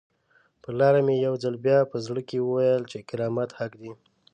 پر 0.61 0.73
لاره 0.79 1.01
مې 1.05 1.15
یو 1.25 1.33
ځل 1.43 1.55
بیا 1.65 1.79
په 1.91 1.97
زړه 2.05 2.21
کې 2.29 2.37
وویل 2.41 2.83
چې 2.91 3.05
کرامت 3.09 3.49
حق 3.59 3.71
دی. 3.81 3.91